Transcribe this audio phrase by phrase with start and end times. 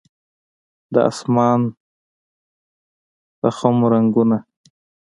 [0.93, 1.59] د اسمان
[3.41, 4.37] د خم رنګونه